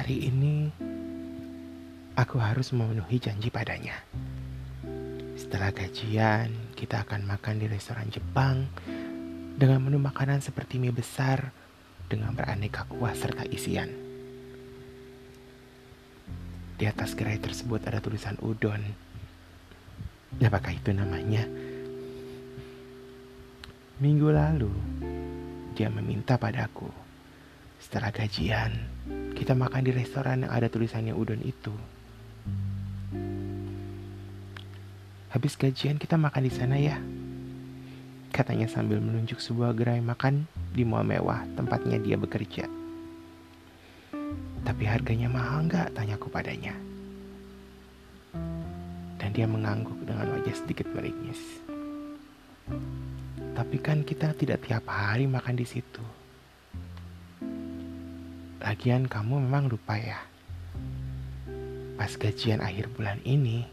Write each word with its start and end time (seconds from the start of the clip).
Hari 0.00 0.32
ini 0.32 0.72
aku 2.16 2.40
harus 2.40 2.72
memenuhi 2.72 3.20
janji 3.20 3.52
padanya. 3.52 4.00
Setelah 5.36 5.76
gajian, 5.76 6.72
kita 6.72 7.04
akan 7.04 7.28
makan 7.28 7.60
di 7.60 7.68
restoran 7.68 8.08
Jepang 8.08 8.64
dengan 9.60 9.84
menu 9.84 10.00
makanan 10.00 10.40
seperti 10.40 10.80
mie 10.80 10.88
besar 10.88 11.52
dengan 12.08 12.32
beraneka 12.32 12.88
kuah 12.88 13.12
serta 13.12 13.44
isian. 13.44 13.92
Di 16.80 16.88
atas 16.88 17.12
gerai 17.12 17.36
tersebut 17.36 17.84
ada 17.84 18.00
tulisan 18.00 18.40
udon. 18.40 18.80
Apakah 20.40 20.80
itu 20.80 20.96
namanya? 20.96 21.44
Minggu 24.00 24.32
lalu, 24.32 24.72
dia 25.76 25.92
meminta 25.92 26.40
padaku. 26.40 27.09
Setelah 27.80 28.12
gajian, 28.12 28.76
kita 29.32 29.56
makan 29.56 29.80
di 29.80 29.90
restoran 29.96 30.44
yang 30.44 30.52
ada 30.52 30.68
tulisannya 30.68 31.16
udon 31.16 31.40
itu. 31.40 31.72
Habis 35.32 35.56
gajian 35.56 35.96
kita 35.96 36.20
makan 36.20 36.44
di 36.44 36.52
sana 36.52 36.76
ya. 36.76 37.00
Katanya 38.30 38.68
sambil 38.68 39.00
menunjuk 39.00 39.40
sebuah 39.40 39.72
gerai 39.72 40.04
makan 40.04 40.44
di 40.76 40.84
mall 40.84 41.08
mewah 41.08 41.48
tempatnya 41.56 41.96
dia 41.96 42.20
bekerja. 42.20 42.68
Tapi 44.60 44.84
harganya 44.84 45.32
mahal 45.32 45.64
nggak? 45.64 45.96
Tanyaku 45.96 46.28
padanya. 46.28 46.76
Dan 49.16 49.30
dia 49.32 49.48
mengangguk 49.48 50.04
dengan 50.04 50.36
wajah 50.36 50.52
sedikit 50.52 50.84
meringis. 50.92 51.40
Tapi 53.56 53.76
kan 53.80 54.04
kita 54.04 54.36
tidak 54.36 54.68
tiap 54.68 54.84
hari 54.84 55.24
makan 55.24 55.56
di 55.56 55.64
situ. 55.64 56.19
Lagian 58.60 59.08
kamu 59.08 59.40
memang 59.48 59.72
lupa 59.72 59.96
ya. 59.96 60.20
Pas 61.96 62.12
gajian 62.12 62.60
akhir 62.60 62.92
bulan 62.92 63.16
ini, 63.24 63.64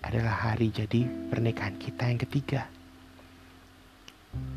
adalah 0.00 0.48
hari 0.48 0.72
jadi 0.72 1.04
pernikahan 1.28 1.76
kita 1.76 2.08
yang 2.08 2.16
ketiga. 2.16 2.72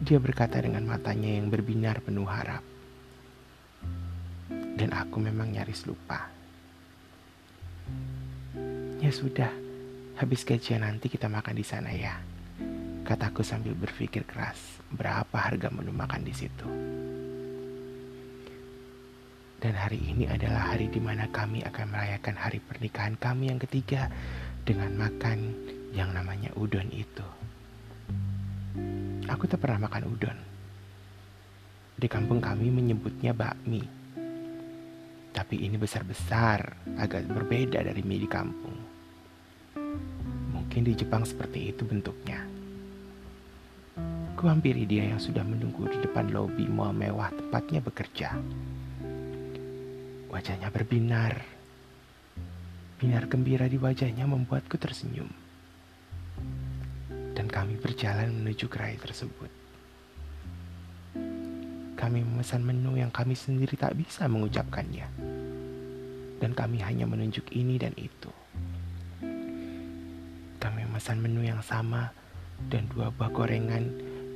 Dia 0.08 0.24
berkata 0.24 0.56
dengan 0.64 0.88
matanya 0.88 1.36
yang 1.36 1.52
berbinar 1.52 2.00
penuh 2.00 2.24
harap. 2.32 2.64
Dan 4.80 4.96
aku 4.96 5.20
memang 5.20 5.52
nyaris 5.52 5.84
lupa. 5.84 6.32
Ya 9.04 9.12
sudah, 9.12 9.52
habis 10.16 10.48
gajian 10.48 10.88
nanti 10.88 11.12
kita 11.12 11.28
makan 11.28 11.60
di 11.60 11.66
sana 11.68 11.92
ya. 11.92 12.16
Kataku 13.04 13.44
sambil 13.44 13.76
berpikir 13.76 14.24
keras, 14.24 14.80
berapa 14.96 15.36
harga 15.36 15.68
menu 15.68 15.92
makan 15.92 16.24
di 16.24 16.32
situ. 16.32 17.01
Dan 19.62 19.78
hari 19.78 20.02
ini 20.02 20.26
adalah 20.26 20.74
hari 20.74 20.90
di 20.90 20.98
mana 20.98 21.30
kami 21.30 21.62
akan 21.62 21.94
merayakan 21.94 22.34
hari 22.34 22.58
pernikahan 22.58 23.14
kami 23.14 23.54
yang 23.54 23.62
ketiga 23.62 24.10
dengan 24.66 24.90
makan 24.98 25.54
yang 25.94 26.10
namanya 26.18 26.50
udon 26.58 26.90
itu. 26.90 27.28
Aku 29.30 29.46
tak 29.46 29.62
pernah 29.62 29.86
makan 29.86 30.10
udon. 30.10 30.38
Di 31.94 32.10
kampung 32.10 32.42
kami 32.42 32.74
menyebutnya 32.74 33.38
bakmi. 33.38 33.86
Tapi 35.30 35.56
ini 35.62 35.78
besar-besar, 35.78 36.98
agak 36.98 37.30
berbeda 37.30 37.86
dari 37.86 38.02
mie 38.02 38.26
di 38.26 38.30
kampung. 38.30 38.78
Mungkin 40.58 40.82
di 40.90 40.98
Jepang 40.98 41.22
seperti 41.22 41.70
itu 41.70 41.86
bentuknya. 41.86 42.50
Kuhampiri 44.34 44.90
dia 44.90 45.06
yang 45.06 45.22
sudah 45.22 45.46
menunggu 45.46 45.86
di 45.86 46.02
depan 46.02 46.34
lobi 46.34 46.66
mall 46.66 46.98
mewah 46.98 47.30
tempatnya 47.30 47.78
bekerja. 47.78 48.34
Wajahnya 50.32 50.72
berbinar, 50.72 51.44
Binar 53.02 53.26
gembira 53.26 53.66
di 53.66 53.82
wajahnya 53.82 54.30
membuatku 54.30 54.78
tersenyum. 54.78 55.26
Dan 57.34 57.50
kami 57.50 57.82
berjalan 57.82 58.30
menuju 58.30 58.70
gerai 58.70 58.94
tersebut. 59.02 59.50
Kami 61.98 62.22
memesan 62.22 62.62
menu 62.62 63.02
yang 63.02 63.10
kami 63.10 63.34
sendiri 63.34 63.74
tak 63.74 63.98
bisa 63.98 64.30
mengucapkannya. 64.30 65.10
Dan 66.38 66.54
kami 66.54 66.86
hanya 66.86 67.10
menunjuk 67.10 67.50
ini 67.58 67.82
dan 67.82 67.98
itu. 67.98 68.30
Kami 70.62 70.86
memesan 70.86 71.26
menu 71.26 71.42
yang 71.42 71.66
sama 71.66 72.14
dan 72.70 72.86
dua 72.94 73.10
buah 73.10 73.34
gorengan 73.34 73.82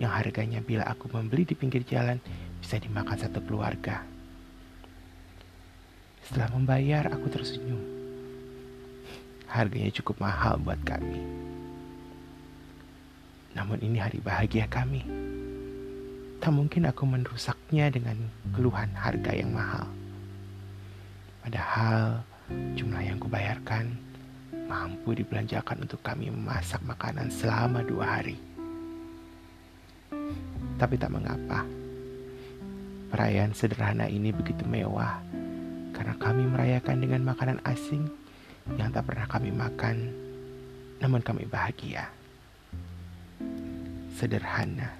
yang 0.02 0.10
harganya 0.10 0.58
bila 0.58 0.90
aku 0.90 1.06
membeli 1.14 1.46
di 1.46 1.54
pinggir 1.54 1.86
jalan 1.86 2.18
bisa 2.66 2.82
dimakan 2.82 3.30
satu 3.30 3.46
keluarga. 3.46 4.15
Setelah 6.26 6.50
membayar, 6.58 7.06
aku 7.14 7.30
tersenyum 7.30 7.96
harganya 9.56 9.88
cukup 9.94 10.20
mahal 10.20 10.60
buat 10.60 10.82
kami. 10.84 11.22
Namun 13.56 13.80
ini 13.80 14.04
hari 14.04 14.20
bahagia 14.20 14.68
kami. 14.68 15.06
Tak 16.44 16.52
mungkin 16.52 16.92
aku 16.92 17.08
merusaknya 17.08 17.88
dengan 17.88 18.20
keluhan 18.52 18.92
harga 18.92 19.32
yang 19.32 19.56
mahal. 19.56 19.88
Padahal 21.40 22.20
jumlah 22.76 23.00
yang 23.00 23.16
kubayarkan 23.22 23.96
mampu 24.68 25.16
dibelanjakan 25.16 25.88
untuk 25.88 26.04
kami 26.04 26.28
memasak 26.28 26.84
makanan 26.84 27.32
selama 27.32 27.80
dua 27.86 28.20
hari. 28.20 28.36
Tapi 30.76 30.96
tak 31.00 31.16
mengapa. 31.16 31.64
Perayaan 33.08 33.56
sederhana 33.56 34.12
ini 34.12 34.36
begitu 34.36 34.68
mewah 34.68 35.24
karena 36.06 36.22
kami 36.22 36.46
merayakan 36.46 37.02
dengan 37.02 37.34
makanan 37.34 37.66
asing 37.66 38.06
yang 38.78 38.94
tak 38.94 39.10
pernah 39.10 39.26
kami 39.26 39.50
makan, 39.50 40.14
namun 41.02 41.18
kami 41.26 41.50
bahagia. 41.50 42.14
Sederhana 44.14 44.94